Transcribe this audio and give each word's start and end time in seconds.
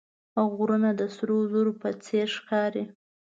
غرونه 0.53 0.89
د 0.99 1.01
سرو 1.15 1.37
زرو 1.51 1.73
په 1.81 1.89
څېر 2.05 2.27
ښکاري 2.37 2.83